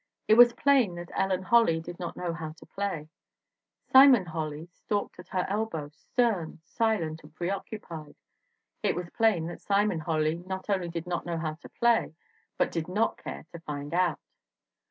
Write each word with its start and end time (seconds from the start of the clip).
It 0.27 0.33
was 0.33 0.53
plain 0.53 0.95
that 0.95 1.11
Ellen 1.13 1.43
Holly 1.43 1.79
did 1.79 1.99
not 1.99 2.17
know 2.17 2.33
how 2.33 2.53
to 2.53 2.65
play. 2.65 3.07
Simon 3.83 4.25
Holly 4.25 4.65
stalked 4.73 5.19
at 5.19 5.29
her 5.29 5.45
elbow, 5.47 5.89
stern, 5.89 6.59
silent 6.65 7.21
and 7.21 7.35
preoccupied. 7.35 8.15
It 8.81 8.95
was 8.95 9.11
plain 9.11 9.45
that 9.45 9.61
Simon 9.61 9.99
Holly 9.99 10.37
not 10.47 10.71
only 10.71 10.89
did 10.89 11.05
not 11.05 11.27
know 11.27 11.37
how 11.37 11.53
to 11.53 11.69
play, 11.69 12.15
but 12.57 12.71
did 12.71 12.87
not 12.87 13.17
care 13.17 13.45
to 13.51 13.59
find 13.59 13.93
out. 13.93 14.17